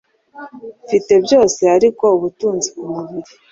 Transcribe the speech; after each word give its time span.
Mfite 0.83 1.13
byose 1.25 1.61
ariko 1.77 2.05
ubutunzi 2.17 2.67
kumubiri. 2.75 3.31